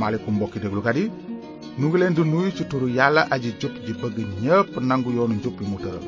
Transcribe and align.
asalaamaaleykum 0.00 0.34
mbokki 0.36 0.82
kat 0.84 0.96
yi 0.98 1.06
nu 1.78 1.86
ngi 1.88 1.98
leen 1.98 2.14
di 2.14 2.22
nuyu 2.22 2.50
ci 2.56 2.64
turu 2.68 2.88
yàlla 2.88 3.26
aji 3.30 3.50
jub 3.60 3.72
ji 3.86 3.92
bëgg 3.92 4.16
ñépp 4.42 4.76
nangu 4.80 5.10
yoonu 5.10 5.34
njub 5.34 5.56
bi 5.58 5.64
mu 5.66 5.76
tëral 5.78 6.04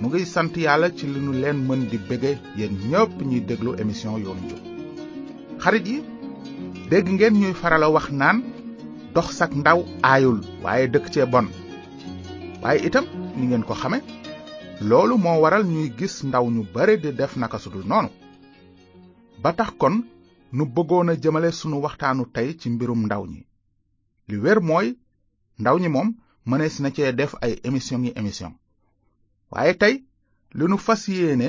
nu 0.00 0.06
ngi 0.08 0.24
sant 0.26 0.54
yàlla 0.56 0.88
ci 0.96 1.06
li 1.06 1.20
nu 1.20 1.32
leen 1.32 1.56
mën 1.68 1.88
di 1.90 1.98
bége 2.08 2.38
yéen 2.56 2.74
ñépp 2.90 3.20
ñuy 3.22 3.40
déglu 3.40 3.74
émission 3.80 4.18
yoonu 4.22 4.40
njub 4.46 4.60
xarit 5.62 5.86
yi 5.88 6.02
dégg 6.90 7.06
ngeen 7.12 7.34
ñuy 7.40 7.54
farala 7.60 7.88
wax 7.90 8.08
naan 8.10 8.42
dox 9.14 9.30
sak 9.36 9.50
ndaw 9.54 9.80
aayul 10.02 10.40
waaye 10.62 10.86
dëkk 10.88 11.06
cee 11.12 11.26
bon 11.26 11.46
waaye 12.62 12.86
itam 12.86 13.04
ni 13.36 13.46
ngeen 13.46 13.64
ko 13.64 13.74
xame 13.74 13.98
loolu 14.88 15.18
moo 15.18 15.40
waral 15.42 15.64
ñuy 15.66 15.90
gis 15.98 16.22
ndaw 16.24 16.44
ñu 16.50 16.62
bare 16.74 16.96
di 16.98 17.10
def 17.12 17.36
naka 17.36 17.58
sudul 17.58 17.84
noonu 17.86 18.10
ba 19.42 19.52
tax 19.52 19.70
kon 19.80 19.96
nu 20.52 20.64
bëggoon 20.66 21.08
a 21.10 21.14
jëmale 21.22 21.50
sunu 21.58 21.76
waxtaanu 21.84 22.22
tey 22.34 22.48
ci 22.60 22.66
mbirum 22.74 23.00
ndaw 23.06 23.24
ñi 23.32 23.40
li 24.28 24.36
wér 24.44 24.58
mooy 24.68 24.88
ndaw 25.60 25.76
ñi 25.82 25.88
moom 25.94 26.08
mënees 26.48 26.76
na 26.82 26.88
cee 26.96 27.12
def 27.18 27.32
ay 27.44 27.52
émission 27.66 28.00
yi 28.04 28.10
émission 28.20 28.52
waaye 29.52 29.74
tey 29.80 29.94
li 30.56 30.64
nu 30.70 30.76
fas 30.86 31.02
yéene 31.16 31.48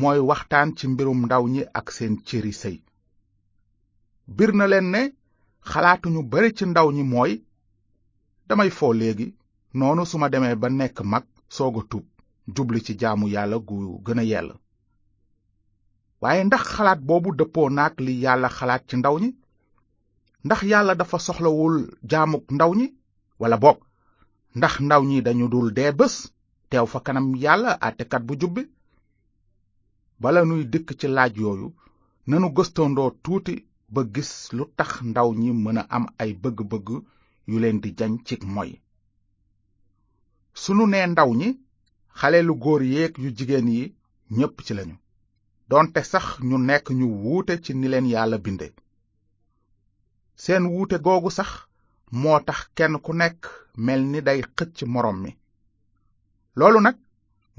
mooy 0.00 0.18
waxtaan 0.30 0.68
ci 0.76 0.84
mbirum 0.92 1.20
ndaw 1.26 1.42
ñi 1.52 1.62
ak 1.78 1.86
seen 1.96 2.14
cëri 2.28 2.52
sëy 2.62 2.76
bir 4.36 4.50
na 4.58 4.64
leen 4.70 4.88
ne 4.94 5.02
xalaatu 5.70 6.06
ñu 6.14 6.20
bari 6.32 6.50
ci 6.56 6.64
ndaw 6.68 6.88
ñi 6.96 7.02
mooy 7.12 7.32
damay 8.48 8.70
fo 8.76 8.86
léegi 8.98 9.26
noonu 9.78 10.02
su 10.10 10.16
ma 10.18 10.28
demee 10.32 10.54
ba 10.60 10.68
nekk 10.78 10.96
mag 11.12 11.24
soog 11.56 11.74
a 11.80 11.98
jubli 12.54 12.80
ci 12.84 12.92
jaamu 13.00 13.26
yàlla 13.34 13.58
gu 13.68 13.76
gën 14.04 14.18
a 14.18 14.24
yell 14.32 14.50
waaye 16.22 16.42
ndax 16.44 16.62
xalaat 16.76 17.00
boobu 17.08 17.30
dëppoo 17.38 17.68
naag 17.76 17.94
li 18.06 18.14
yàlla 18.24 18.48
xalaat 18.58 18.82
ci 18.88 18.94
ndaw 18.98 19.16
ñi 19.22 19.28
ndax 20.46 20.60
yàlla 20.70 20.92
dafa 21.00 21.18
soxlawul 21.26 21.76
jaamuk 22.10 22.44
ndaw 22.56 22.72
ñi 22.78 22.86
wala 23.40 23.56
boog 23.64 23.78
ndax 24.58 24.74
ndaw 24.86 25.02
ñi 25.10 25.16
dañu 25.26 25.46
dul 25.52 25.68
dee 25.76 25.92
bés 25.98 26.14
teew 26.70 26.86
fa 26.92 26.98
kanam 27.06 27.26
yàlla 27.42 27.70
àttekat 27.86 28.22
bu 28.26 28.34
jubbi 28.40 28.62
bala 30.22 30.40
nuy 30.48 30.62
dikk 30.72 30.88
ci 31.00 31.06
laaj 31.16 31.32
yooyu 31.44 31.68
nanu 32.28 32.46
gëstandoo 32.56 33.10
tuuti 33.24 33.54
ba 33.94 34.00
gis 34.14 34.32
lu 34.56 34.64
tax 34.78 34.90
ndaw 35.10 35.28
ñi 35.40 35.48
mën 35.64 35.78
a 35.80 35.82
am 35.96 36.04
ay 36.22 36.30
bëgg-bëgg 36.42 36.88
yu 37.50 37.56
leen 37.62 37.78
di 37.82 37.90
jañ 37.98 38.12
ci 38.26 38.34
moy 38.54 38.70
sunu 40.62 40.84
nee 40.90 41.06
ndaw 41.12 41.30
ñi 41.40 41.48
xale 42.18 42.38
lu 42.46 42.54
góor 42.62 42.82
yéeg 42.92 43.12
yu 43.22 43.28
jigéen 43.36 43.68
yi 43.76 43.82
ñépp 44.38 44.56
ci 44.66 44.74
lañu 44.78 44.96
donte 45.70 46.00
sax 46.08 46.24
ñu 46.48 46.56
nekk 46.68 46.86
ñu 46.98 47.06
wuute 47.22 47.54
ci 47.64 47.74
ni 47.74 47.88
leen 47.88 48.06
yàlla 48.14 48.38
binde 48.38 48.66
seen 50.42 50.64
wuute 50.72 50.96
googu 51.06 51.30
sax 51.38 51.50
moo 52.22 52.40
tax 52.46 52.58
kenn 52.76 52.94
ku 53.04 53.12
nekk 53.14 53.40
mel 53.86 54.02
ni 54.12 54.18
day 54.26 54.40
xëcc 54.56 54.76
moroom 54.92 55.18
mi 55.24 55.30
loolu 56.58 56.80
nag 56.82 56.96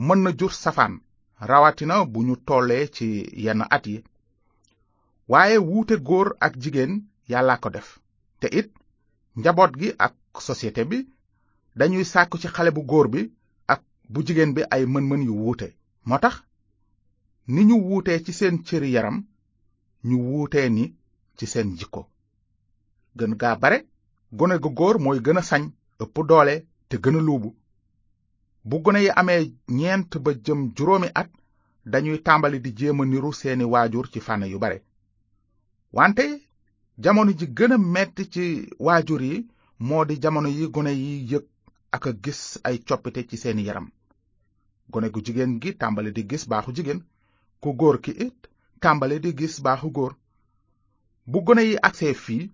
mën 0.05 0.19
na 0.23 0.31
jur 0.39 0.53
safaan 0.64 0.94
rawatina 1.49 1.95
bu 2.11 2.19
ñu 2.27 2.36
tollee 2.47 2.88
ci 2.95 3.08
yenn 3.45 3.61
at 3.75 3.86
yi 3.89 3.97
waaye 5.31 5.58
wuute 5.67 5.95
góor 6.08 6.27
ak 6.45 6.53
jigéen 6.61 6.94
yàllaa 7.30 7.59
ko 7.64 7.69
def 7.69 7.88
te 8.39 8.47
it 8.59 8.69
njaboot 9.39 9.71
gi 9.80 9.89
ak 10.05 10.16
société 10.47 10.81
bi 10.89 10.97
dañuy 11.80 12.05
sàkku 12.14 12.38
ci 12.42 12.47
xale 12.55 12.71
bu 12.75 12.81
góor 12.92 13.08
bi 13.14 13.21
ak 13.73 13.81
bu 14.11 14.19
jigéen 14.27 14.53
bi 14.55 14.61
ay 14.75 14.83
mën-mën 14.86 15.23
yu 15.27 15.33
wuute 15.44 15.67
moo 16.08 16.19
tax 16.21 16.36
ni 17.53 17.62
ñu 17.67 17.76
wuutee 17.88 18.20
ci 18.26 18.31
seen 18.40 18.56
cëri 18.67 18.90
yaram 18.95 19.17
ñu 20.08 20.16
wuute 20.30 20.62
ni 20.76 20.84
ci 21.38 21.45
seen 21.54 21.70
jikko 21.80 22.02
gën 23.17 23.33
gaa 23.42 23.55
bare 23.61 23.77
gone 24.38 24.55
gu 24.64 24.70
góor 24.80 24.95
mooy 25.04 25.20
gën 25.26 25.39
a 25.42 25.44
sañ 25.49 25.64
ëpp 26.04 26.16
doole 26.30 26.55
te 26.89 26.95
gën 27.04 27.16
a 27.20 27.26
luubu 27.27 27.49
bu 28.67 28.76
gone 28.83 28.99
yi 29.05 29.10
amee 29.21 29.42
ñeent 29.77 30.11
ba 30.23 30.32
jëm 30.45 30.60
juróomi 30.76 31.10
at 31.21 31.30
dañuy 31.92 32.17
tàmbali 32.27 32.58
di 32.64 32.71
jéem 32.77 32.99
a 33.02 33.05
niru 33.05 33.30
seeni 33.39 33.66
waajur 33.73 34.05
ci 34.11 34.20
fànn 34.26 34.48
yu 34.52 34.60
bare 34.64 34.77
wante 35.98 36.23
jamono 37.04 37.32
ji 37.39 37.45
gën 37.58 37.71
a 37.76 37.77
metti 37.94 38.23
ci 38.33 38.44
waajur 38.86 39.21
yi 39.30 39.36
moo 39.88 40.04
di 40.10 40.16
jamono 40.23 40.50
yi 40.58 40.66
gone 40.73 40.92
yi 41.04 41.14
yëg 41.32 41.45
ak 41.95 42.04
a 42.08 42.11
gis 42.23 42.42
ay 42.67 42.77
coppite 42.88 43.21
ci 43.30 43.38
seeni 43.44 43.64
yaram 43.67 43.88
gone 44.92 45.08
gu 45.14 45.20
jigéen 45.26 45.54
gi 45.61 45.71
tàmbali 45.82 46.11
di 46.16 46.21
gis 46.30 46.44
baaxu 46.52 46.71
jigéen 46.77 47.02
ku 47.62 47.70
góor 47.73 48.02
ki 48.02 48.12
it 48.28 48.38
tàmbale 48.82 49.18
di 49.22 49.32
gis 49.40 49.56
baaxu 49.66 49.90
góor 49.95 50.14
bu 51.28 51.38
gone 51.45 51.60
yi 51.62 51.76
agsee 51.88 52.14
fii 52.14 52.52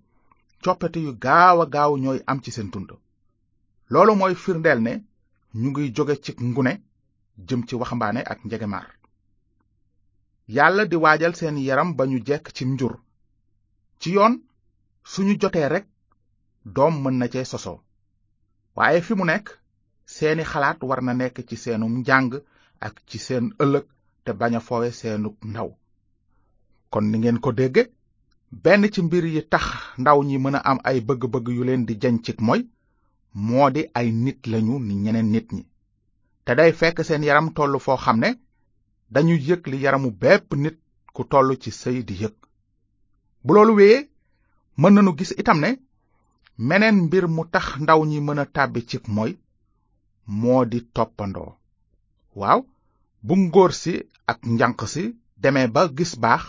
coppite 0.64 0.97
yu 1.06 1.12
gaaw 1.24 1.58
a 1.62 1.66
gaaw 1.74 1.94
ñooy 2.03 2.19
am 2.30 2.40
ci 2.44 2.52
seen 2.52 2.69
dund 2.72 2.90
loolu 3.91 4.14
mooy 4.19 4.36
firndeel 4.44 4.80
ne 4.86 4.94
ñu 5.62 5.68
ngiy 5.69 5.90
jóge 5.96 6.16
ci 6.24 6.31
ngune 6.50 6.74
jëm 7.47 7.62
ci 7.68 7.74
waxambaane 7.80 8.22
ak 8.31 8.40
njegemaar 8.47 8.90
yàlla 10.56 10.84
di 10.90 10.96
waajal 11.03 11.34
seen 11.40 11.56
yaram 11.68 11.90
ba 11.97 12.03
ñu 12.09 12.18
jekk 12.28 12.46
ci 12.56 12.64
njur 12.66 12.96
ci 14.00 14.08
yoon 14.16 14.34
suñu 15.12 15.34
jotee 15.41 15.68
rekk 15.74 15.88
doom 16.75 16.94
mën 17.03 17.16
na 17.20 17.28
cee 17.34 17.46
sosoo 17.52 17.80
waaye 18.78 19.02
fi 19.06 19.14
mu 19.18 19.25
nekk 19.25 19.47
seeni 20.16 20.44
xalaat 20.52 20.80
war 20.90 21.02
na 21.03 21.14
nekk 21.14 21.35
ci 21.50 21.56
seenu 21.64 21.85
njàng 22.00 22.31
ak 22.85 22.94
ci 23.09 23.18
seen 23.25 23.46
ëllëg 23.64 23.85
te 24.25 24.31
bañ 24.39 24.53
a 24.56 24.59
fowe 24.67 24.89
seenug 25.00 25.35
ndaw 25.51 25.69
kon 26.91 27.06
ni 27.11 27.16
ngeen 27.19 27.39
ko 27.44 27.50
dégge 27.59 27.84
benn 28.63 28.84
ci 28.94 29.00
mbir 29.06 29.25
yi 29.34 29.41
tax 29.53 29.63
ndaw 30.01 30.19
ñi 30.28 30.35
mën 30.44 30.56
a 30.56 30.59
am 30.69 30.79
ay 30.89 30.97
bëgg-bëgg 31.07 31.47
yu 31.56 31.63
leen 31.67 31.85
di 31.88 31.94
jañ 32.01 32.16
cig 32.25 32.39
moy 32.47 32.61
moo 33.45 33.69
di 33.75 33.81
ay 34.00 34.07
nit 34.23 34.39
lañu 34.51 34.75
ni 34.88 34.94
ñeneen 35.03 35.29
nit 35.34 35.47
ñi 35.56 35.63
te 36.45 36.51
day 36.57 36.72
fekk 36.79 36.97
seen 37.07 37.23
yaram 37.28 37.47
tollu 37.56 37.79
foo 37.85 37.97
xam 38.03 38.17
ne 38.19 38.29
dañuy 39.13 39.41
yëg 39.50 39.63
li 39.72 39.78
yaramu 39.84 40.09
bépp 40.22 40.47
nit 40.63 40.78
ku 41.16 41.22
tollu 41.31 41.53
ci 41.61 41.72
sëy 41.81 42.00
di 42.07 42.13
yëg 42.23 42.35
bu 43.45 43.51
loolu 43.53 43.73
wéyee 43.79 44.01
mën 44.79 44.94
nañu 44.94 45.11
gis 45.17 45.31
itam 45.41 45.59
ne 45.61 45.69
meneen 46.67 46.97
mbir 47.05 47.25
mu 47.35 47.44
tax 47.53 47.66
ndaw 47.84 48.01
ñi 48.09 48.19
mën 48.22 48.40
a 48.40 48.45
tàbbi 48.55 48.81
cig 48.90 49.03
moy 49.16 49.31
moo 50.40 50.61
di 50.72 50.79
toppandoo 50.95 51.51
waaw 52.40 52.61
bu 53.29 53.35
ngóor 53.41 53.72
si 53.79 53.94
ak 54.31 54.39
njànq 54.57 54.79
si 54.94 55.03
demee 55.44 55.67
ba 55.75 55.81
gis 55.97 56.13
baax 56.23 56.44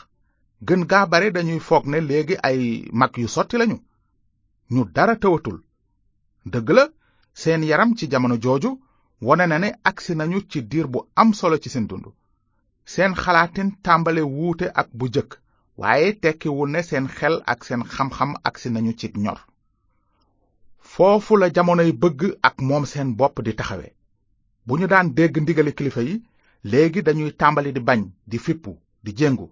gën 0.66 0.82
gaa 0.90 1.06
bare 1.12 1.28
dañuy 1.34 1.60
foog 1.68 1.84
ne 1.92 1.98
léegi 2.08 2.36
ay 2.48 2.60
mag 3.00 3.12
yu 3.22 3.28
sotti 3.34 3.56
lañu 3.60 3.76
ñu 4.74 4.82
dara 4.94 5.14
tëwatul 5.22 5.58
dëgg 6.52 6.68
la 6.76 6.84
seen 7.40 7.62
yaram 7.70 7.90
ci 7.98 8.04
jamono 8.12 8.36
jooju 8.44 8.70
wone 9.26 9.46
na 9.48 9.58
ne 9.58 9.68
agsi 9.90 10.12
nañu 10.16 10.38
ci 10.50 10.58
diir 10.70 10.86
bu 10.92 10.98
am 11.20 11.30
solo 11.38 11.56
ci 11.62 11.68
seen 11.70 11.86
dund 11.88 12.06
seen 12.92 13.12
xalaatin 13.22 13.68
tàmbale 13.84 14.22
wuute 14.34 14.66
ak 14.80 14.88
bu 14.98 15.06
jëkk 15.14 15.30
waaye 15.80 16.18
tekkiwul 16.22 16.68
ne 16.72 16.82
seen 16.82 17.06
xel 17.18 17.34
ak 17.52 17.62
seen 17.64 17.82
xam-xam 17.92 18.32
agsi 18.48 18.68
nañu 18.70 18.92
ci 18.98 19.06
ñor 19.14 19.38
foofu 20.92 21.36
la 21.36 21.48
jamonoy 21.54 21.92
bëgg 21.92 22.20
ak 22.48 22.56
moom 22.68 22.84
seen 22.86 23.14
bopp 23.18 23.36
di 23.44 23.52
taxawe 23.54 23.88
bu 24.66 24.72
ñu 24.78 24.86
daan 24.90 25.14
dégg 25.16 25.34
ndigali 25.42 25.72
kilifa 25.78 26.02
yi 26.02 26.16
léegi 26.70 27.02
dañuy 27.02 27.30
tàmbali 27.40 27.72
di 27.72 27.80
bañ 27.88 28.00
di 28.30 28.38
fippu 28.38 28.72
di 29.04 29.12
jéngu 29.18 29.46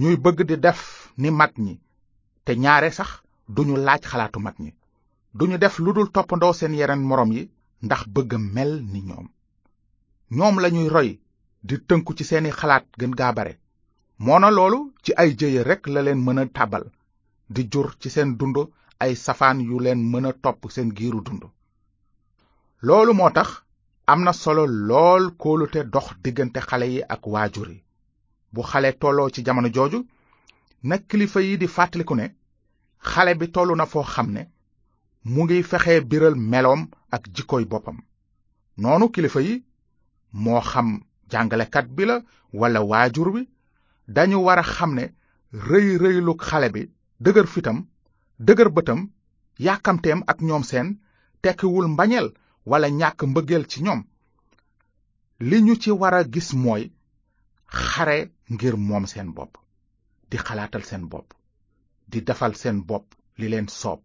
ñuy 0.00 0.16
bëgg 0.24 0.38
di 0.48 0.56
def 0.64 0.80
ni 1.20 1.30
mat 1.30 1.52
ñi 1.64 1.74
te 2.44 2.52
ñaare 2.62 2.90
sax 2.98 3.10
duñu 3.54 3.74
laaj 3.86 4.02
xalaatu 4.10 4.38
mag 4.44 4.56
ñi 4.62 4.70
duñu 5.38 5.56
def 5.58 5.74
lu 5.78 5.92
dul 5.94 6.08
toppandoo 6.14 6.52
seen 6.58 6.74
yeneen 6.80 7.02
moroom 7.08 7.30
yi 7.36 7.42
ndax 7.86 8.02
bëgg 8.14 8.30
a 8.34 8.38
mel 8.54 8.72
ni 8.92 9.00
ñoom 9.08 9.26
ñoom 10.36 10.56
lañuy 10.62 10.88
roy 10.94 11.10
di 11.66 11.74
tënku 11.88 12.10
ci 12.16 12.24
seeni 12.30 12.50
xalaat 12.58 12.84
gën 13.00 13.12
gaa 13.18 13.32
bare 13.36 13.54
moona 14.26 14.48
loolu 14.56 14.78
ci 15.04 15.10
ay 15.20 15.30
jëye 15.38 15.62
rekk 15.70 15.84
la 15.92 16.00
leen 16.02 16.20
mën 16.26 16.38
a 16.42 16.46
tàbbal 16.56 16.84
di 17.54 17.62
jur 17.72 17.88
ci 18.00 18.08
seen 18.14 18.30
dund 18.38 18.56
ay 19.04 19.12
safaan 19.24 19.58
yu 19.68 19.76
leen 19.80 20.00
mën 20.12 20.26
a 20.30 20.32
topp 20.42 20.60
seen 20.74 20.90
giiru 20.96 21.20
dund 21.26 21.42
loolu 22.86 23.12
moo 23.14 23.30
tax 23.36 23.50
am 24.06 24.22
na 24.22 24.32
solo 24.32 24.66
lool 24.66 25.32
kóolute 25.38 25.82
dox 25.90 26.12
diggante 26.22 26.58
xale 26.60 26.84
yi 26.86 27.02
ak 27.08 27.26
waajur 27.26 27.68
yi 27.70 27.84
bu 28.52 28.60
xale 28.62 28.92
tolloo 29.00 29.30
ci 29.30 29.42
jamono 29.44 29.68
jooju 29.72 30.06
na 30.82 30.98
kilifa 30.98 31.40
yi 31.40 31.56
di 31.58 31.66
fàttaliku 31.66 32.14
ne 32.14 32.34
xale 33.00 33.34
bi 33.34 33.46
tollu 33.50 33.74
na 33.76 33.86
foo 33.86 34.02
xam 34.04 34.28
ne 34.32 34.50
mu 35.24 35.44
ngi 35.44 35.62
fexe 35.62 36.00
biral 36.10 36.34
meloom 36.36 36.86
ak 37.10 37.22
jikkooy 37.34 37.64
boppam 37.64 37.98
noonu 38.76 39.08
kilifa 39.10 39.40
yi 39.40 39.64
moo 40.32 40.60
xam 40.60 41.00
jàngalekat 41.30 41.86
bi 41.96 42.04
la 42.04 42.16
walla 42.52 42.80
waajur 42.84 43.28
wi 43.34 43.42
dañu 44.08 44.36
war 44.44 44.58
a 44.58 44.62
xam 44.62 44.94
ne 44.94 45.06
rëy 45.52 45.96
rëylu 46.02 46.34
xale 46.38 46.68
bi 46.74 46.82
dëgër 47.24 47.46
fitam 47.46 47.86
dëgër 48.38 48.68
bëtam 48.68 49.08
yàkkamteem 49.58 50.20
ak 50.26 50.38
ñoom 50.44 50.62
seen 50.64 50.98
tekkiwul 51.42 51.88
mbañeel 51.88 52.28
walla 52.70 52.88
ñàkk 53.00 53.20
mbëggeel 53.30 53.64
ci 53.72 53.78
ñoom 53.84 54.00
li 55.48 55.56
ñu 55.66 55.74
ci 55.82 55.90
war 56.00 56.14
a 56.14 56.24
gis 56.32 56.48
mooy 56.64 56.84
xare 57.84 58.18
ngir 58.52 58.74
moom 58.88 59.04
seen 59.12 59.28
bopp 59.36 59.52
di 60.30 60.36
xalaatal 60.46 60.84
seen 60.88 61.04
bopp 61.12 61.28
di 62.10 62.18
defal 62.28 62.52
seen 62.60 62.78
bopp 62.88 63.06
li 63.38 63.46
leen 63.52 63.68
soob 63.80 64.00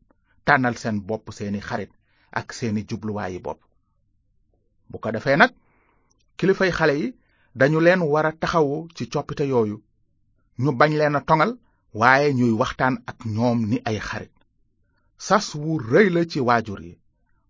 tànnal 0.45 0.75
seen 0.81 0.97
bopp 1.09 1.23
seeni 1.38 1.59
xarit 1.67 1.91
ak 2.39 2.47
seeni 2.57 2.81
jubluwaayi 2.89 3.39
bopp 3.45 3.59
bu 4.89 4.95
ko 5.03 5.09
defee 5.15 5.38
nag 5.41 5.51
kilifay 6.38 6.71
xale 6.77 6.94
yi 7.01 7.07
dañu 7.59 7.79
leen 7.85 8.01
war 8.13 8.25
a 8.25 8.31
taxawu 8.41 8.75
ci 8.95 9.03
coppite 9.13 9.44
yooyu 9.51 9.77
ñu 10.63 10.69
bañ 10.79 10.91
leen 11.00 11.15
a 11.15 11.21
toŋal 11.27 11.51
waaye 12.00 12.29
ñuy 12.39 12.53
waxtaan 12.61 12.95
ak 13.09 13.17
ñoom 13.35 13.59
ni 13.69 13.77
ay 13.89 13.97
xarit 14.07 14.33
sas 15.25 15.47
wu 15.61 15.71
rëy 15.91 16.07
la 16.15 16.21
ci 16.31 16.39
waajur 16.47 16.81
yi 16.88 16.94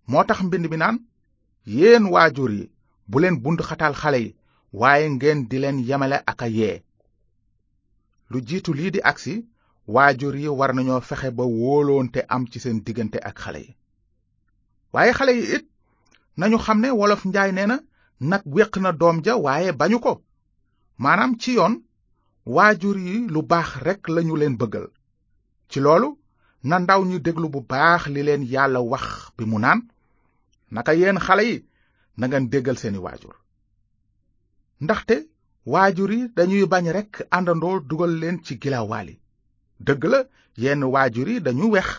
moo 0.09 0.23
tax 0.27 0.41
mbind 0.43 0.65
mi 0.71 0.77
naan 0.81 0.95
yéen 1.77 2.03
waajur 2.13 2.51
yi 2.59 2.65
bu 3.09 3.19
leen 3.21 3.35
bund 3.43 3.61
xale 3.61 4.17
yi 4.23 4.31
waaye 4.79 5.09
ngeen 5.09 5.45
di 5.49 5.57
leen 5.61 5.77
yemale 5.87 6.17
ak 6.31 6.41
a 6.41 6.47
yee 6.57 6.81
lu 8.31 8.41
jiitu 8.47 8.73
lii 8.73 8.89
di 8.95 8.99
agsi 9.09 9.45
waajur 9.93 10.35
yi 10.35 10.47
war 10.57 10.73
nañoo 10.75 11.01
fexe 11.01 11.29
ba 11.37 11.43
wóoloonte 11.45 12.19
am 12.27 12.43
ci 12.51 12.59
seen 12.59 12.79
diggante 12.85 13.19
ak 13.29 13.37
xale 13.43 13.59
yi 13.67 13.77
waaye 14.93 15.13
xale 15.13 15.31
yi 15.39 15.43
it 15.55 15.65
nañu 16.37 16.57
xam 16.57 16.79
ne 16.81 16.89
wolof 16.89 17.25
njaay 17.25 17.51
nee 17.53 17.67
na 17.69 17.77
nag 18.19 18.41
wéq 18.55 18.73
na 18.81 18.91
doom 18.91 19.17
ja 19.25 19.33
waaye 19.37 19.71
bañu 19.79 19.99
ko 20.01 20.23
maanaam 20.97 21.37
ci 21.41 21.51
yoon 21.55 21.75
waajur 22.55 22.97
yi 22.97 23.27
lu 23.33 23.43
baax 23.45 23.69
rekk 23.85 24.03
lañu 24.15 24.35
leen 24.37 24.57
bëggal 24.61 24.87
ci 25.69 25.79
loolu 25.79 26.09
na 26.63 26.79
ndaw 26.79 27.01
ñu 27.05 27.19
déglu 27.25 27.47
bu 27.53 27.59
baax 27.71 28.01
li 28.13 28.21
leen 28.23 28.43
yàlla 28.53 28.79
wax 28.91 29.05
bi 29.37 29.45
mu 29.45 29.59
naan 29.59 29.81
naka 30.71 30.93
yéen 30.95 31.19
xale 31.25 31.43
yi 31.49 31.55
nangeen 32.19 32.45
déggal 32.51 32.77
seeni 32.81 32.99
waajur 33.05 33.35
ndaxte 34.85 35.15
waajur 35.73 36.09
yi 36.17 36.21
dañuy 36.37 36.65
bañ 36.73 36.85
rekk 36.97 37.13
àndandoo 37.37 37.77
dugal 37.89 38.11
leen 38.21 38.37
ci 38.45 38.53
gilaawaali 38.61 39.15
dëgg 39.85 40.03
la 40.13 40.19
yenn 40.63 40.83
waajur 40.93 41.27
yi 41.31 41.37
dañu 41.45 41.65
weex 41.73 41.89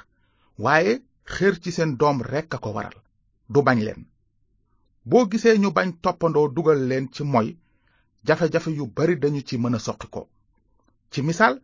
waaye 0.64 0.92
xër 1.34 1.54
ci 1.62 1.70
seen 1.76 1.92
doom 2.00 2.18
rekk 2.32 2.50
a 2.54 2.58
ko 2.64 2.70
waral 2.76 2.98
du 3.52 3.58
bañ 3.66 3.78
leen 3.86 4.00
boo 5.08 5.24
gisee 5.30 5.58
ñu 5.62 5.70
bañ 5.76 5.88
toppandoo 6.02 6.48
dugal 6.56 6.80
leen 6.90 7.06
ci 7.14 7.22
moy 7.24 7.48
jafe-jafe 8.26 8.70
yu 8.78 8.86
bari 8.96 9.16
dañu 9.22 9.40
ci 9.48 9.56
mën 9.58 9.74
a 9.74 9.78
soqi 9.86 10.06
ko 10.14 10.22
ci 11.10 11.22
misaal 11.22 11.54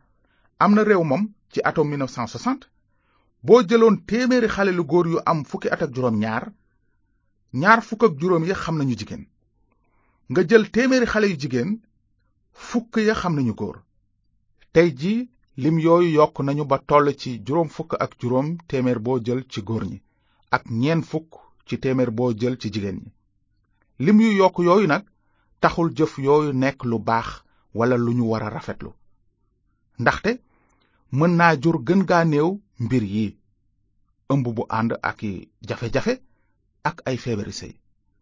am 0.58 0.72
na 0.74 0.82
réew 0.84 1.04
moom 1.10 1.24
ci 1.52 1.60
atum 1.68 1.88
1960 1.94 2.66
boo 3.46 3.62
jëloon 3.68 3.96
téeméeri 4.08 4.48
xale 4.54 4.72
lu 4.72 4.84
góor 4.90 5.06
yu 5.12 5.18
am 5.26 5.44
fukki 5.44 5.68
at 5.70 5.82
ak 5.82 5.94
juróom 5.94 6.18
ñaar 6.24 6.44
ñaar 7.60 7.80
fukk 7.88 8.02
ak 8.06 8.12
juróom 8.20 8.44
ya 8.48 8.54
xam 8.62 8.76
nañu 8.78 8.94
jigéen 9.00 9.22
nga 10.30 10.40
jël 10.48 10.64
téeméeri 10.74 11.06
xale 11.12 11.26
yu 11.32 11.36
jigéen 11.42 11.70
fukk 12.68 12.92
ya 13.08 13.14
xam 13.20 13.34
nañu 13.36 13.54
góor 13.60 13.76
tey 14.72 14.88
ji 15.00 15.14
lim 15.62 15.76
yooyu 15.84 16.10
yokk 16.16 16.36
nañu 16.44 16.64
ba 16.70 16.76
toll 16.88 17.06
ci 17.20 17.30
juróom 17.44 17.68
ak 18.04 18.12
juróom 18.20 18.48
téeméer 18.68 18.98
boo 19.04 19.18
jël 19.26 19.40
ci 19.50 19.58
góor 19.68 19.84
ñi 19.90 19.98
ak 20.54 20.62
ñeen 20.80 21.02
fukk 21.10 21.30
ci 21.66 21.74
téeméer 21.82 22.10
boo 22.16 22.30
jël 22.40 22.56
ci 22.60 22.68
jigéen 22.72 22.98
ñi 23.02 23.10
lim 24.04 24.18
yu 24.24 24.30
yokk 24.40 24.56
yooyu 24.66 24.86
nag 24.92 25.04
taxul 25.60 25.88
jëf 25.96 26.12
yooyu 26.26 26.50
nekk 26.62 26.78
lu 26.90 26.98
baax 27.08 27.28
walla 27.76 27.96
lu 27.96 28.12
ñu 28.14 28.24
war 28.30 28.42
a 28.46 28.50
rafetlu 28.50 28.90
ndaxte 30.00 30.30
mën 31.18 31.32
naa 31.40 31.56
jur 31.62 31.78
gën 31.86 32.02
gaa 32.08 32.24
néew 32.32 32.50
mbir 32.84 33.02
yi 33.14 33.26
ëmb 34.32 34.44
bu 34.54 34.62
ànd 34.78 34.90
ak 35.08 35.18
i 35.30 35.32
jafe-jafe 35.68 36.14
ak 36.86 36.96
ay 37.10 37.16
feebari 37.22 37.54
sëy 37.58 37.72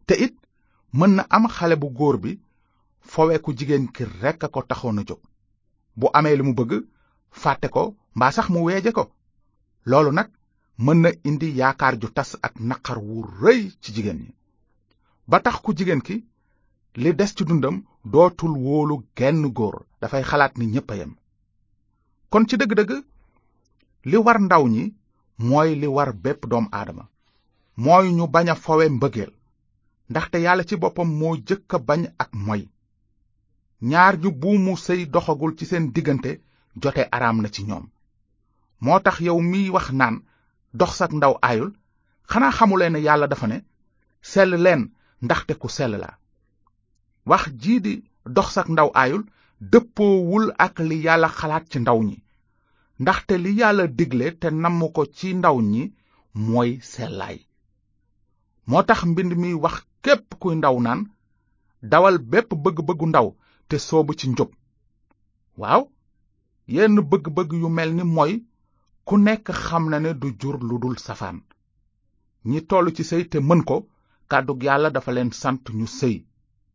te 0.09 0.15
it 0.27 0.35
mën 0.99 1.13
na 1.17 1.25
am 1.37 1.47
xale 1.57 1.77
bu 1.83 1.89
góor 1.99 2.17
bi 2.23 2.33
fowe 3.13 3.37
ku 3.45 3.51
jigéen 3.59 3.87
ki 3.95 4.05
rekk 4.23 4.41
a 4.45 4.49
ko 4.55 4.61
taxoon 4.71 5.01
a 5.01 5.05
jóg 5.09 5.21
bu 5.99 6.07
amee 6.19 6.37
li 6.37 6.45
mu 6.47 6.55
bëgg 6.59 6.73
fàtte 7.43 7.69
ko 7.75 7.85
mbaa 8.17 8.33
sax 8.37 8.47
mu 8.53 8.61
weeje 8.67 8.91
ko 8.97 9.05
loolu 9.91 10.11
nag 10.17 10.29
mën 10.85 10.99
na 11.03 11.11
indi 11.29 11.49
yaakaar 11.61 11.95
ju 12.01 12.09
tas 12.17 12.31
ak 12.47 12.55
naqar 12.69 12.99
wu 13.07 13.17
rëy 13.43 13.61
ci 13.83 13.93
jigéen 13.95 14.21
ñi 14.25 14.31
ba 15.31 15.39
tax 15.45 15.57
ku 15.65 15.71
jigéen 15.77 16.03
ki 16.07 16.17
li 17.03 17.11
des 17.19 17.33
ci 17.37 17.45
dundam 17.45 17.77
dootul 18.13 18.55
wóolu 18.65 18.97
genn 19.19 19.47
góor 19.57 19.77
dafay 20.01 20.23
xalaat 20.25 20.57
ni 20.59 20.67
ñépp 20.73 20.91
a 20.93 20.97
kon 22.33 22.47
ci 22.49 22.57
dëgg-dëgg 22.57 22.91
li 24.11 24.17
war 24.25 24.39
ndaw 24.41 24.65
ñi 24.75 24.85
mooy 25.39 25.71
li 25.81 25.87
war 25.97 26.11
bépp 26.25 26.47
doomu 26.51 26.71
aadama 26.73 27.05
mooy 27.77 28.13
ñu 28.15 28.27
bañ 28.35 28.47
a 28.51 28.55
fowe 28.55 28.87
mbëggeel 28.97 29.33
ndaxte 30.11 30.37
yàlla 30.45 30.63
ci 30.69 30.77
boppam 30.77 31.09
moo 31.21 31.35
jëkk 31.47 31.71
a 31.75 31.79
bañ 31.89 32.03
ak 32.23 32.31
moy 32.47 32.63
ñaar 33.91 34.15
ñu 34.23 34.29
buumu 34.41 34.73
sëy 34.85 35.03
doxagul 35.15 35.57
ci 35.59 35.65
seen 35.67 35.91
diggante 35.95 36.33
jote 36.83 37.03
araam 37.17 37.39
na 37.43 37.49
ci 37.55 37.63
ñoom 37.67 37.87
moo 38.85 38.99
tax 39.05 39.17
yow 39.27 39.41
miy 39.41 39.69
wax 39.75 39.87
naan 39.93 40.17
dox 40.79 40.91
sak 40.99 41.11
ndaw 41.19 41.35
aayul 41.43 41.71
xanaa 42.31 42.53
xamulee 42.59 42.91
ne 42.91 43.01
yàlla 43.07 43.27
dafa 43.29 43.47
ne 43.49 43.59
sell 44.23 44.53
leen 44.65 44.83
ndaxte 45.25 45.53
ku 45.61 45.69
sell 45.77 45.93
la 46.03 46.11
wax 47.27 47.43
jii 47.61 47.81
di 47.87 47.95
dox 48.37 48.49
sak 48.55 48.69
ndaw 48.71 48.91
aayul 48.95 49.25
dëppoowul 49.73 50.45
ak 50.67 50.75
li 50.89 50.97
yàlla 51.07 51.29
xalaat 51.39 51.65
ci 51.71 51.79
ndaw 51.81 51.99
ñi 52.09 52.17
ndaxte 53.03 53.35
li 53.39 53.51
yàlla 53.61 53.85
digle 53.99 54.27
te 54.41 54.49
namm 54.51 54.81
ko 54.95 55.03
ci 55.17 55.29
ndaw 55.35 55.57
ñi 55.73 55.83
mooy 56.47 56.71
sellaay 56.93 57.39
moo 58.67 58.83
tax 58.89 59.05
mbind 59.11 59.33
mi 59.43 59.49
wax 59.65 59.77
képp 60.05 60.27
kuy 60.41 60.55
ndaw 60.57 60.77
naan 60.85 61.01
dawal 61.91 62.17
bépp 62.31 62.51
bëgg-bëggu 62.65 63.07
ndaw 63.13 63.29
te 63.69 63.77
soobu 63.87 64.13
ci 64.19 64.27
njub 64.33 64.51
waaw 65.61 65.83
yenn 66.75 66.95
bëgg-bëgg 67.11 67.51
yu 67.63 67.69
mel 67.79 67.91
ni 67.97 68.05
mooy 68.17 68.33
ku 69.07 69.15
nekk 69.25 69.47
xam 69.65 69.85
na 69.91 69.99
ne 70.03 70.11
du 70.21 70.29
jur 70.41 70.57
lu 70.69 70.75
dul 70.83 70.97
safaan 71.07 71.39
ñi 72.51 72.61
toll 72.71 72.87
ci 72.97 73.03
sëy 73.11 73.23
te 73.31 73.39
mën 73.49 73.63
ko 73.69 73.77
kàddug 74.31 74.61
yàlla 74.67 74.89
dafa 74.95 75.11
leen 75.15 75.31
sant 75.43 75.63
ñu 75.79 75.87
sëy 75.99 76.17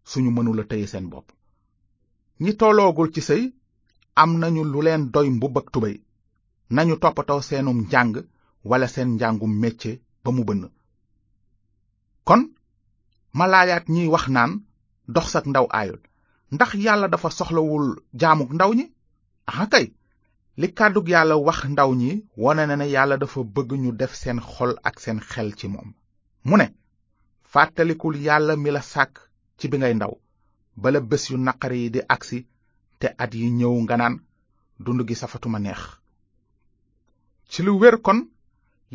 suñu 0.10 0.30
mënula 0.36 0.64
téye 0.70 0.88
seen 0.92 1.06
bopp 1.12 1.28
ñi 2.44 2.52
tolloogul 2.60 3.10
ci 3.14 3.22
sëy 3.30 3.44
am 4.22 4.32
nañu 4.42 4.64
lu 4.72 4.80
leen 4.86 5.04
doy 5.14 5.28
mbubb 5.36 5.58
ak 5.60 5.68
tubéy 5.74 5.96
nañu 6.76 6.94
toppatoo 7.02 7.42
seenum 7.48 7.78
njàng 7.86 8.16
wala 8.70 8.88
seen 8.94 9.10
njàngum 9.16 9.52
mecce 9.64 9.92
ba 10.24 10.32
mu 10.36 10.44
bënn 10.48 10.62
kon 12.30 12.42
malaayaat 13.40 13.70
laajaat 13.70 13.86
ñiy 13.96 14.08
wax 14.14 14.26
naan 14.36 14.52
dox 15.16 15.26
sak 15.34 15.46
ndaw 15.50 15.68
aayul 15.78 16.00
ndax 16.56 16.70
yàlla 16.86 17.08
dafa 17.12 17.30
soxlawul 17.40 17.88
jaamuk 18.22 18.52
ndaw 18.58 18.72
ñi 18.80 18.86
aha 19.50 19.66
kay 19.74 19.86
li 20.62 20.68
kàddug 20.78 21.08
yàlla 21.14 21.36
wax 21.48 21.60
ndaw 21.74 21.92
ñi 22.02 22.10
wone 22.42 22.64
na 22.68 22.76
ne 22.78 22.86
yàlla 22.96 23.16
dafa 23.22 23.40
bëgg 23.56 23.70
ñu 23.84 23.92
def 24.02 24.14
seen 24.22 24.40
xol 24.52 24.72
ak 24.88 24.96
seen 25.04 25.20
xel 25.32 25.50
ci 25.60 25.68
moom 25.74 25.90
mu 26.48 26.56
ne 26.58 26.68
fàttalikul 27.54 28.16
yàlla 28.28 28.54
mi 28.64 28.70
la 28.72 28.82
sàkk 28.94 29.14
ci 29.58 29.66
bi 29.70 29.78
ngay 29.80 29.94
ndaw 29.98 30.14
bala 30.82 31.00
bés 31.10 31.24
yu 31.32 31.38
naqari 31.38 31.78
yi 31.84 31.90
di 31.96 32.00
agsi 32.16 32.40
te 33.00 33.08
at 33.24 33.32
yi 33.40 33.46
ñëw 33.60 33.74
nga 33.84 33.96
naan 33.98 34.16
dund 34.86 35.02
gi 35.08 35.16
safatuma 35.22 35.60
neex 35.60 35.82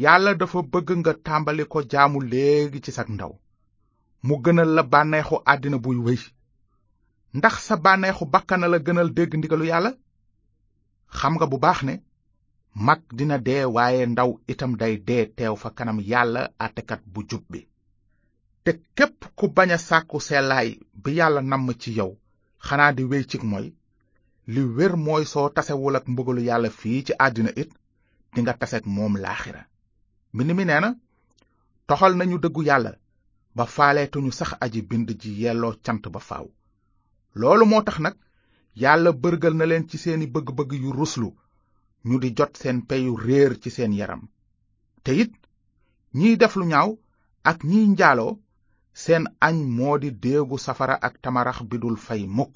yàlla 0.02 0.32
dafa 0.40 0.62
bëgg 0.72 0.88
nga 1.00 1.12
tàmbali 1.26 1.64
ko 1.72 1.78
jaamu 1.92 2.18
léegi 2.32 2.78
ci 2.84 2.90
sag 2.96 3.08
ndaw 3.16 3.32
mu 4.26 4.34
gënal 4.44 4.70
la 4.76 4.82
bànneexu 4.92 5.36
àddina 5.52 5.78
buy 5.84 5.98
wéy 6.06 6.20
ndax 7.38 7.54
sa 7.66 7.74
bànneexu 7.84 8.24
bakkana 8.32 8.66
la 8.72 8.78
gënal 8.86 9.08
dégg 9.16 9.32
ndigalu 9.38 9.64
yàlla 9.72 9.90
xam 11.18 11.32
nga 11.36 11.46
bu 11.50 11.56
baax 11.64 11.78
ne 11.88 11.94
mag 12.86 13.00
dina 13.18 13.36
dee 13.46 13.64
waaye 13.76 14.02
ndaw 14.12 14.30
itam 14.52 14.72
day 14.80 14.94
dee 15.08 15.24
teew 15.36 15.54
fa 15.62 15.68
kanam 15.78 15.98
yàlla 16.12 16.42
àttekat 16.66 17.02
bu 17.12 17.20
jub 17.30 17.44
bi 17.52 17.60
te 18.64 18.70
képp 18.96 19.18
ku 19.38 19.44
bañ 19.56 19.70
a 19.76 19.78
sàkku 19.88 20.18
sellaay 20.28 20.68
bi 21.02 21.10
yàlla 21.18 21.40
namm 21.50 21.68
ci 21.82 21.90
yow 21.98 22.12
xanaa 22.66 22.90
di 22.96 23.02
wéy 23.10 23.24
cig 23.30 23.42
mooy 23.50 23.66
li 24.52 24.62
wér 24.76 24.92
mooy 25.06 25.24
soo 25.32 25.48
tasewul 25.54 25.96
ak 25.98 26.04
mbugalu 26.12 26.42
yàlla 26.50 26.68
fii 26.80 27.00
ci 27.06 27.12
àddina 27.26 27.50
it 27.62 27.70
dinga 28.34 28.52
taseek 28.60 28.84
moom 28.96 29.14
laaxira 29.24 29.62
mbind 30.34 30.52
mi 30.56 30.64
nee 30.68 30.80
na 30.82 30.88
toxal 31.90 32.12
nañu 32.18 32.36
dëggu 32.42 32.60
yàlla 32.68 32.90
ba 33.56 33.64
faaleetuñu 33.74 34.30
sax 34.38 34.50
aji 34.64 34.80
bind 34.88 35.08
ji 35.20 35.30
yelloo 35.42 35.74
cant 35.84 36.04
ba 36.14 36.20
faaw 36.28 36.46
loolu 37.40 37.64
moo 37.70 37.82
tax 37.86 37.96
nag 38.02 38.16
yàlla 38.82 39.10
bërgal 39.22 39.54
na 39.56 39.64
leen 39.70 39.88
ci 39.90 39.96
seeni 40.04 40.26
bëgg-bëgg 40.34 40.70
yu 40.82 40.90
ruslu 40.98 41.28
ñu 42.08 42.16
di 42.22 42.28
jot 42.38 42.52
seen 42.60 42.78
peyu 42.88 43.14
réer 43.26 43.52
ci 43.62 43.70
seen 43.76 43.92
yaram 44.00 44.22
te 45.04 45.10
it 45.22 45.32
ñiy 46.18 46.34
def 46.40 46.54
lu 46.58 46.64
ñaaw 46.72 46.90
ak 47.50 47.58
ñiy 47.70 47.86
njaaloo 47.94 48.32
seen 49.02 49.24
añ 49.46 49.56
moo 49.76 49.96
di 50.02 50.10
déegu 50.24 50.56
safara 50.66 50.94
ak 51.06 51.14
tamarax 51.22 51.58
bi 51.70 51.76
dul 51.82 51.96
fay 52.06 52.22
mukk 52.36 52.54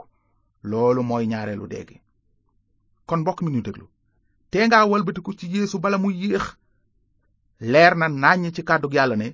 loolu 0.70 1.02
mooy 1.08 1.24
ñaareelu 1.30 1.66
dee 1.72 2.02
kon 3.08 3.20
mbokk 3.22 3.40
mi 3.42 3.50
ñu 3.54 3.60
déglu 3.66 3.86
te 4.50 4.58
nga 4.66 4.86
walbatiku 4.90 5.30
ci 5.38 5.46
yeesu 5.54 5.76
bala 5.82 5.98
muy 6.02 6.14
yéex 6.22 6.46
leer 7.72 7.92
na 7.98 8.06
nàññ 8.22 8.44
ci 8.54 8.62
kàddu 8.68 8.88
yàlla 8.96 9.16
ne 9.22 9.28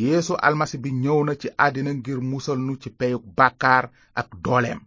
yéesu 0.00 0.34
almasi 0.46 0.76
bi 0.82 0.90
ñëw 1.02 1.20
na 1.26 1.32
ci 1.40 1.48
àddina 1.64 1.92
ngir 1.98 2.20
musal 2.30 2.58
nu 2.66 2.72
ci 2.82 2.88
peyug 2.98 3.24
bàkkaar 3.38 3.84
ak 4.20 4.28
dooleem 4.44 4.80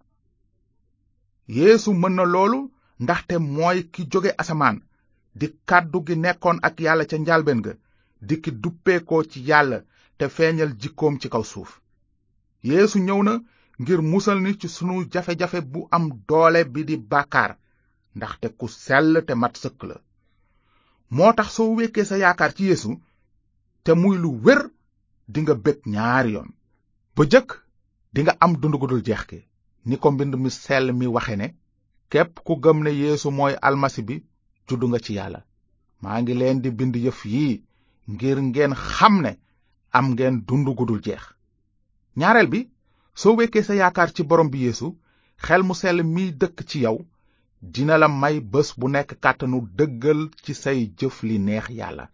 yéesu 1.56 1.90
mën 2.02 2.14
na 2.18 2.24
loolu 2.34 2.60
ndaxte 3.04 3.36
mooy 3.56 3.78
ki 3.94 4.02
jóge 4.12 4.32
asamaan 4.42 4.78
di 5.40 5.48
kàddu 5.70 5.98
gi 6.08 6.16
nekkoon 6.24 6.58
ak 6.68 6.76
yàlla 6.86 7.04
ca 7.10 7.18
njàlbeen 7.20 7.62
ga 7.66 7.74
di 8.28 8.36
ki 8.44 8.52
duppeekoo 8.64 9.22
ci 9.32 9.40
yàlla 9.50 9.78
te 10.18 10.26
feeñal 10.36 10.72
jikkoom 10.82 11.16
ci 11.22 11.28
kaw 11.34 11.44
suuf 11.52 11.72
yéesu 12.68 12.98
ñëw 13.08 13.22
na 13.28 13.34
ngir 13.82 14.00
musal 14.12 14.38
ni 14.42 14.52
ci 14.60 14.68
sunu 14.76 14.94
jafe-jafe 15.14 15.60
bu 15.72 15.80
am 15.96 16.06
doole 16.28 16.62
bi 16.74 16.82
di 16.90 16.96
bàkkaar 17.12 17.52
ndaxte 18.18 18.48
ku 18.60 18.66
sell 18.86 19.10
te 19.28 19.34
mat 19.42 19.56
sëkk 19.64 19.80
la 19.90 19.96
moo 21.10 21.32
tax 21.34 21.56
soo 21.56 21.76
wékkee 21.80 22.04
sa 22.10 22.20
yaakaar 22.24 22.52
ci 22.56 22.64
yéesu 22.70 22.92
te 23.84 23.92
muy 23.96 24.18
lu 24.24 24.30
wér 24.46 24.60
dinga 25.34 25.54
bég 25.56 25.80
ñaari 25.94 26.32
yoon 26.36 26.50
ba 27.16 27.22
jëkk 27.32 27.50
dinga 28.14 28.34
am 28.44 28.54
dund 28.60 28.76
gu 28.80 28.88
jeex 29.08 29.24
ki 29.30 29.40
ni 29.88 29.96
ko 29.98 30.12
mbind 30.12 30.34
mi 30.36 30.50
sell 30.52 30.88
mi 31.00 31.08
waxe 31.16 31.36
ne 31.38 31.48
képp 32.12 32.32
ku 32.46 32.54
gëm 32.64 32.80
ne 32.84 32.92
yéesu 33.02 33.30
mooy 33.32 33.54
almasi 33.68 34.02
bi 34.08 34.16
juddu 34.68 34.86
nga 34.88 35.00
ci 35.00 35.12
yàlla 35.18 35.42
maa 36.02 36.22
ngi 36.22 36.34
leen 36.40 36.58
di 36.64 36.70
bind 36.78 36.96
yëf 36.96 37.20
yi 37.34 37.64
ngir 38.14 38.38
ngeen 38.50 38.74
xam 38.94 39.16
ne 39.24 39.32
am 39.98 40.06
ngeen 40.14 40.36
dund 40.48 40.68
gu 40.78 40.84
dul 40.86 41.02
jeex 41.06 41.24
ñaareel 42.20 42.48
bi 42.54 42.60
soo 43.22 43.36
wekkee 43.38 43.64
sa 43.64 43.74
yaakaar 43.82 44.10
ci 44.16 44.24
borom 44.24 44.50
bi 44.52 44.60
yéesu 44.66 44.88
xel 45.46 45.62
mu 45.64 45.74
sell 45.82 46.00
miy 46.04 46.30
dëkk 46.42 46.58
ci 46.70 46.80
yow 46.86 46.98
dina 47.62 47.98
la 47.98 48.08
may 48.08 48.40
bés 48.52 48.70
bu 48.80 48.88
nekk 48.94 49.10
kàttanu 49.24 49.58
dëggal 49.78 50.20
ci 50.44 50.52
say 50.64 50.80
jëf 50.98 51.16
li 51.28 51.36
neex 51.48 51.68
yàlla 51.80 52.06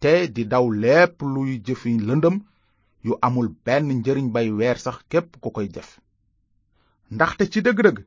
te 0.00 0.12
di 0.34 0.42
daw 0.52 0.66
lépp 0.82 1.16
luy 1.34 1.50
jëfi 1.66 1.92
lëndëm 2.08 2.36
yu 3.04 3.12
amul 3.26 3.48
benn 3.64 3.88
njëriñ 4.00 4.26
bay 4.34 4.48
weer 4.58 4.78
sax 4.84 4.98
képp 5.10 5.28
ku 5.42 5.48
koy 5.56 5.68
jëf 5.74 5.88
ndaxte 7.14 7.44
ci 7.52 7.58
dëgg-dëgg 7.64 7.98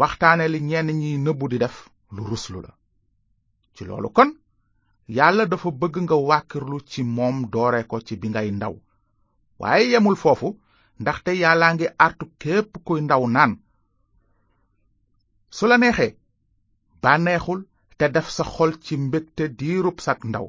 waxtaane 0.00 0.44
li 0.52 0.60
ñenn 0.68 0.88
ñiy 1.00 1.16
nëbbu 1.24 1.44
di 1.50 1.58
def 1.64 1.76
lu 2.14 2.22
ruslu 2.30 2.58
la 2.66 2.72
ci 3.74 3.84
loolu 3.84 4.08
kon 4.16 4.30
yàlla 5.16 5.44
dafa 5.50 5.68
bëgg 5.80 5.94
nga 6.04 6.16
wàkkirlu 6.28 6.78
ci 6.90 7.00
moom 7.16 7.36
doore 7.52 7.80
ko 7.90 7.96
ci 8.06 8.14
bi 8.20 8.28
ngay 8.30 8.48
ndaw 8.56 8.74
waaye 9.60 9.84
yemul 9.92 10.16
foofu 10.22 10.48
ndaxte 11.00 11.30
yàllaa 11.42 11.72
ngi 11.74 11.86
artu 12.06 12.24
képp 12.42 12.70
kuy 12.86 13.00
ndaw 13.04 13.22
naan 13.34 13.52
su 15.50 15.66
la 15.66 15.78
neexee 15.78 16.16
bànneexul 17.02 17.60
te 17.98 18.06
def 18.16 18.28
sa 18.36 18.44
xol 18.54 18.72
ci 18.84 18.94
mbégte 19.06 19.42
diirub 19.58 19.96
sag 20.06 20.18
ndaw 20.30 20.46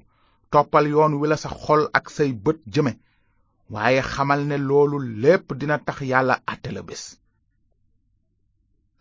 toppal 0.52 0.86
yoon 0.94 1.14
wi 1.20 1.26
la 1.30 1.38
sa 1.38 1.50
xol 1.64 1.82
ak 1.98 2.06
say 2.10 2.32
bët 2.46 2.60
jëme 2.74 2.94
waaye 3.74 4.02
xamal 4.12 4.42
ne 4.50 4.58
loolu 4.68 4.98
lépp 5.22 5.48
dina 5.60 5.78
tax 5.86 5.98
yàlla 6.12 6.36
àtte 6.54 6.70
la 6.74 6.82
bés 6.82 7.04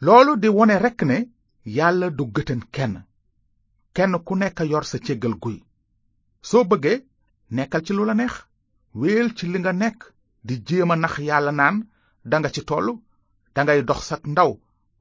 loolu 0.05 0.33
di 0.43 0.49
wone 0.57 0.77
rekk 0.85 1.01
ne 1.11 1.19
yàlla 1.77 2.09
du 2.19 2.25
gëtën 2.35 2.63
kenn 2.75 2.95
kenn 3.97 4.13
ku 4.27 4.35
nekk 4.37 4.59
yor 4.71 4.85
sa 4.87 4.99
céggal 5.07 5.37
guy 5.43 5.57
soo 6.49 6.65
bëggee 6.71 6.99
nekkal 7.57 7.83
ci 7.85 7.93
lu 7.97 8.05
la 8.05 8.15
neex 8.15 8.35
wéel 9.01 9.29
ci 9.37 9.45
li 9.49 9.59
nga 9.61 9.73
nekk 9.73 9.99
di 10.47 10.55
jéem 10.67 10.91
a 10.91 10.97
nax 10.97 11.15
yàlla 11.29 11.53
naan 11.53 11.77
danga 12.31 12.51
ci 12.55 12.63
tollu 12.69 12.95
dangay 13.55 13.81
dox 13.89 14.01
sag 14.09 14.23
ndaw 14.27 14.51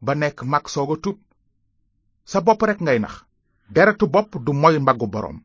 ba 0.06 0.14
nekk 0.16 0.40
mag 0.46 0.66
soog 0.74 0.92
a 0.94 0.98
sa 2.32 2.40
bopp 2.46 2.62
rek 2.70 2.80
ngay 2.86 3.00
nax 3.02 3.16
deretu 3.74 4.06
bopp 4.14 4.32
du 4.46 4.52
moy 4.54 4.76
mbaggu 4.80 5.08
boroom 5.14 5.38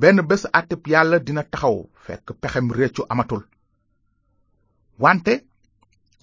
benn 0.00 0.20
bés 0.28 0.42
àtteb 0.58 0.82
yàlla 0.92 1.18
dina 1.18 1.42
taxaw 1.52 1.76
fekk 2.04 2.26
pexem 2.40 2.68
réccu 2.78 3.02
amatul 3.12 3.42
wante 5.02 5.34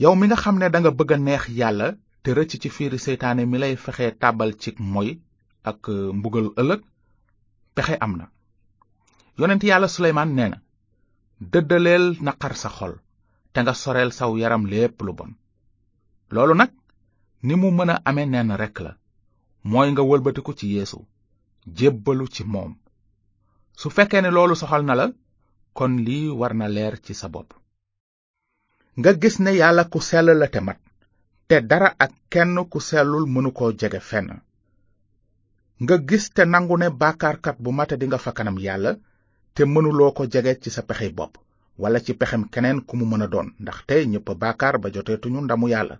yow 0.01 0.15
mi 0.15 0.25
nga 0.27 0.35
xam 0.43 0.57
ne 0.59 0.67
danga 0.73 0.91
bëgg 0.97 1.11
a 1.13 1.17
neex 1.17 1.43
yàlla 1.59 1.87
te 2.21 2.29
rëcc 2.33 2.53
ci 2.61 2.69
fiiri 2.75 2.97
seytaane 2.99 3.43
mi 3.47 3.57
lay 3.57 3.75
fexe 3.83 4.17
tàbbal 4.21 4.51
ci 4.61 4.69
moy 4.93 5.09
ak 5.69 5.81
euh, 5.89 6.13
mbugal 6.17 6.47
ëllëg 6.61 6.81
pexe 7.75 7.95
am 8.03 8.13
na 8.17 8.25
yonent 9.37 9.63
yàlla 9.69 9.87
suleymaan 9.95 10.29
nee 10.37 10.49
na 10.51 10.59
dëddaleel 11.53 12.07
naqar 12.25 12.55
sa 12.61 12.69
xol 12.77 12.95
te 13.51 13.59
nga 13.61 13.73
soreel 13.81 14.11
saw 14.13 14.31
yaram 14.41 14.63
lépp 14.71 14.95
lu 15.05 15.13
bon 15.19 15.33
loolu 16.35 16.55
nag 16.57 16.71
ni 17.45 17.55
mu 17.59 17.69
mën 17.71 17.89
a 17.93 17.97
amee 18.09 18.25
nenn 18.31 18.51
rekk 18.61 18.77
la 18.85 18.91
mooy 19.69 19.89
nga 19.91 20.03
wëlbatiku 20.09 20.51
ci 20.59 20.65
yéesu 20.73 20.99
jébbalu 21.77 22.25
ci 22.35 22.43
moom 22.53 22.71
su 23.79 23.87
fekkee 23.95 24.21
ne 24.21 24.29
loolu 24.35 24.55
soxal 24.59 24.83
na 24.85 24.93
la 24.99 25.05
kon 25.77 25.93
lii 26.05 26.27
war 26.39 26.53
na 26.59 26.67
leer 26.75 26.95
ci 27.05 27.13
sa 27.19 27.27
bopp 27.33 27.49
nga 28.99 29.11
gis 29.21 29.35
ne 29.43 29.51
yàlla 29.59 29.83
ku 29.91 29.99
sell 30.09 30.29
la 30.39 30.47
te 30.53 30.59
mat 30.67 30.79
te 31.47 31.55
dara 31.69 31.89
ak 32.05 32.11
kenn 32.33 32.53
ku 32.71 32.79
sellul 32.89 33.25
mënu 33.33 33.49
koo 33.57 33.69
jege 33.79 33.99
fenn 34.09 34.29
nga 35.83 35.95
gis 36.09 36.25
te 36.35 36.41
nangu 36.45 36.75
ne 36.79 36.87
baakaarkat 37.01 37.57
bu 37.63 37.69
mate 37.77 37.95
di 37.97 38.05
nga 38.07 38.17
fa 38.25 38.31
kanam 38.37 38.57
yàlla 38.65 38.91
te 39.55 39.61
mënuloo 39.73 40.11
ko 40.17 40.23
jege 40.33 40.51
ci 40.61 40.69
sa 40.75 40.81
pexey 40.87 41.11
bopp 41.17 41.33
wala 41.81 41.97
ci 42.05 42.11
pexem 42.19 42.43
keneen 42.53 42.77
ku 42.87 42.93
mu 42.99 43.05
mën 43.09 43.23
a 43.25 43.27
doon 43.33 43.47
ndaxte 43.61 43.95
ñépp 44.11 44.29
a 44.31 44.33
baakaar 44.41 44.75
ba 44.81 44.87
joteetuñu 44.95 45.39
ndamu 45.43 45.67
yàlla 45.73 45.95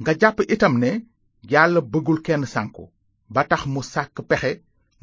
nga 0.00 0.12
jàpp 0.20 0.38
itam 0.54 0.74
ne 0.82 0.90
yàlla 1.52 1.80
bëggul 1.92 2.18
kenn 2.26 2.44
sànku 2.54 2.84
ba 3.34 3.42
tax 3.50 3.62
mu 3.72 3.80
sàkk 3.92 4.16
pexe 4.28 4.52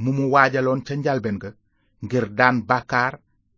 mu 0.01 0.09
mu 0.17 0.23
waajaloon 0.33 0.81
ca 0.87 0.93
njalbeen 0.97 1.37
ga 1.43 1.49
ngir 2.03 2.25
daan 2.37 2.57
bàkkaar 2.69 3.13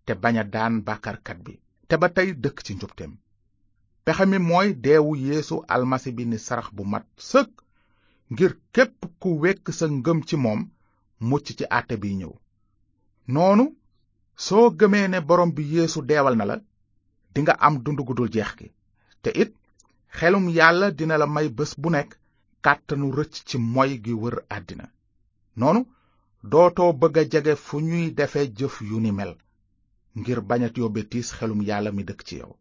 te 0.06 0.12
bañ 0.24 0.36
a 0.42 0.44
daan 0.56 0.74
bàkkaarkat 0.88 1.40
bi 1.46 1.54
te 1.88 1.94
ba 2.02 2.08
tey 2.16 2.30
dëkk 2.44 2.58
ci 2.66 2.72
njubteem 2.76 3.14
pexe 4.06 4.24
mi 4.32 4.38
mooy 4.50 4.68
deewu 4.86 5.12
yéesu 5.26 5.56
almasi 5.74 6.10
bi 6.18 6.24
ni 6.28 6.38
sarax 6.46 6.68
bu 6.76 6.84
mat 6.94 7.06
sëkk 7.32 7.52
ngir 8.34 8.54
képp 8.76 9.00
ku 9.22 9.30
wekk 9.44 9.66
sa 9.78 9.86
ngëm 9.98 10.20
ci 10.28 10.36
moom 10.44 10.62
mucc 11.30 11.46
ci 11.58 11.66
àtte 11.78 11.96
bi 12.02 12.10
ñëw 12.20 12.34
noonu 13.34 13.66
soo 14.46 14.68
gëmee 14.80 15.08
ne 15.10 15.20
borom 15.28 15.52
bi 15.58 15.64
yéesu 15.74 16.00
deewal 16.10 16.36
na 16.38 16.46
la 16.50 16.58
dinga 17.34 17.54
am 17.66 17.76
dund 17.86 18.00
gudul 18.08 18.30
jeex 18.36 18.52
gi 18.58 18.68
te 19.24 19.30
it 19.44 19.52
xelum 20.18 20.48
yàlla 20.58 20.88
dina 20.98 21.18
la 21.18 21.26
may 21.36 21.48
bés 21.58 21.72
bu 21.82 21.90
nekk 21.96 22.12
kàttanu 22.66 23.06
rëcc 23.18 23.36
ci 23.48 23.58
moy 23.74 23.92
gi 24.04 24.14
wër 24.22 24.36
àddina 24.56 24.86
noonu 25.60 25.82
dootoo 26.52 26.92
bëgg 27.02 27.16
a 27.22 27.24
jege 27.32 27.54
fu 27.66 27.76
ñuy 27.90 28.06
defe 28.18 28.42
jëf 28.58 28.76
yu 28.90 28.98
ni 29.04 29.12
mel 29.20 29.32
ngir 30.20 30.40
bañ 30.50 30.62
a 30.68 30.70
yóbbe 30.76 31.02
tiis 31.12 31.30
xelum 31.38 31.62
yàlla 31.70 31.92
mi 31.96 32.04
dëkk 32.10 32.22
ci 32.28 32.36
yow 32.42 32.52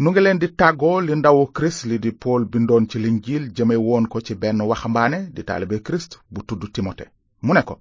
nu 0.00 0.06
ngi 0.10 0.20
leen 0.24 0.38
di 0.42 0.48
tàggoo 0.60 0.98
li 1.06 1.14
ndawu 1.16 1.42
kirist 1.56 1.80
li 1.90 1.96
di 2.04 2.10
pool 2.22 2.42
bindoon 2.52 2.88
ci 2.90 2.96
linjiil 3.04 3.44
jëme 3.56 3.76
woon 3.86 4.04
ko 4.12 4.18
ci 4.26 4.34
benn 4.42 4.64
waxambaane 4.70 5.18
di 5.34 5.42
taalibe 5.48 5.76
kirist 5.86 6.12
bu 6.32 6.40
tudd 6.48 6.62
timote 6.74 7.06
mu 7.44 7.52
ne 7.54 7.62
ko 7.68 7.74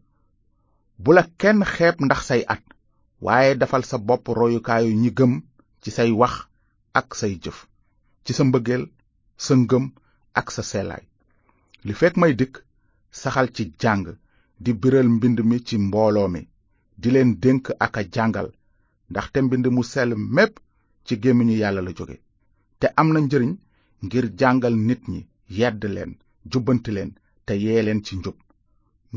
bu 1.03 1.09
la 1.13 1.23
kenn 1.39 1.59
xeeb 1.73 1.95
ndax 2.05 2.21
say 2.29 2.41
at 2.53 2.63
waaye 3.25 3.51
defal 3.59 3.83
sa 3.89 3.97
bopp 4.07 4.23
royukaayu 4.39 4.91
ñi 5.01 5.09
gëm 5.17 5.31
ci 5.81 5.89
say 5.97 6.09
wax 6.19 6.33
ak 6.99 7.07
say 7.19 7.35
jëf 7.43 7.59
ci 8.23 8.33
sa 8.33 8.43
mbëggeel 8.47 8.83
sa 9.37 9.53
ngëm 9.61 9.85
ak 10.39 10.47
sa 10.55 10.63
sellaay 10.71 11.03
li 11.85 11.93
fekk 11.99 12.15
may 12.21 12.33
dikk 12.39 12.55
saxal 13.21 13.47
ci 13.55 13.63
jàng 13.81 14.03
di 14.63 14.71
biral 14.81 15.09
mbind 15.15 15.37
mi 15.49 15.57
ci 15.67 15.75
mbooloo 15.87 16.29
mi 16.33 16.41
di 17.01 17.09
leen 17.13 17.31
dénk 17.43 17.63
ak 17.85 17.93
a 17.97 18.01
jàngal 18.15 18.47
ndaxte 19.11 19.37
mbind 19.45 19.65
mu 19.75 19.83
sell 19.93 20.11
mépp 20.35 20.53
ci 21.05 21.13
gémmiñu 21.21 21.55
yàlla 21.61 21.81
la 21.83 21.91
jóge 21.97 22.17
te 22.79 22.87
am 22.99 23.07
na 23.13 23.19
njëriñ 23.21 23.53
ngir 24.05 24.25
jàngal 24.39 24.75
nit 24.87 25.01
ñi 25.11 25.21
yedd 25.59 25.81
leen 25.95 26.11
jubbanti 26.51 26.89
leen 26.95 27.11
te 27.45 27.53
yee 27.63 27.81
leen 27.85 28.01
ci 28.05 28.13
njub 28.17 28.37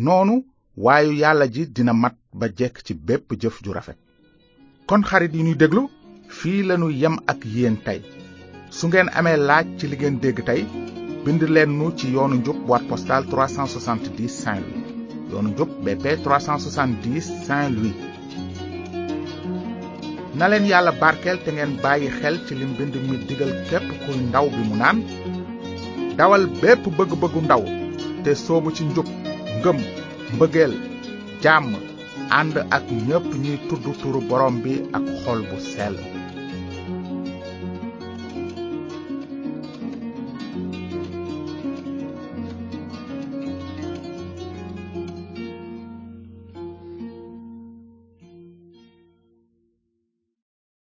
noonu 0.04 0.34
waayu 0.82 1.12
yàlla 1.22 1.46
ji 1.54 1.62
dina 1.76 1.92
mat 1.92 2.16
ba 2.38 2.46
jekk 2.58 2.76
ci 2.84 2.92
bépp 3.06 3.26
jëf 3.40 3.56
ju 3.64 3.70
rafet 3.72 3.98
kon 4.88 5.02
xarit 5.08 5.32
yi 5.34 5.42
ñuy 5.46 5.56
déglu 5.56 5.82
fii 6.38 6.62
lanu 6.68 6.90
yem 6.90 7.16
ak 7.26 7.40
yéen 7.54 7.76
tey 7.86 8.00
su 8.70 8.84
ngeen 8.88 9.06
amee 9.18 9.36
laaj 9.48 9.66
ci 9.78 9.84
li 9.90 9.96
ngeen 9.98 10.18
dégg 10.22 10.38
tey 10.48 10.62
bind 11.24 11.42
leen 11.54 11.70
nu 11.78 11.86
ci 11.98 12.06
yoonu 12.14 12.34
njub 12.40 12.56
boîte 12.68 12.86
postale 12.90 13.26
370 13.30 14.28
saint 14.42 14.64
louis 14.66 14.86
yoonu 15.30 15.48
njub 15.50 15.68
bp 15.84 16.04
370 16.24 17.20
saint 17.46 17.72
louis 17.76 17.96
na 20.38 20.44
leen 20.50 20.66
yàlla 20.72 20.92
barkeel 21.00 21.38
te 21.44 21.50
ngeen 21.52 21.72
bàyyi 21.82 22.08
xel 22.20 22.36
ci 22.46 22.52
lim 22.54 22.72
bind 22.78 22.94
mi 23.08 23.16
digal 23.28 23.52
képp 23.68 23.86
kuy 24.02 24.16
ndaw 24.28 24.46
bi 24.54 24.62
mu 24.68 24.74
naan 24.82 24.98
dawal 26.18 26.44
bépp 26.60 26.82
bëgg-bëggu 26.98 27.40
ndaw 27.42 27.62
te 28.24 28.30
soobu 28.44 28.68
ci 28.76 28.82
njub 28.84 29.06
ngëm 29.58 29.78
mbëggeel 30.34 30.72
jàmm 31.42 31.70
ànd 32.38 32.54
ak 32.76 32.84
ñépp 33.06 33.26
ñuy 33.42 33.58
tudd 33.68 33.84
turu 34.00 34.20
borom 34.28 34.54
bi 34.62 34.72
ak 34.96 35.04
xol 35.22 35.40
bu 35.50 35.58
sell 35.72 36.15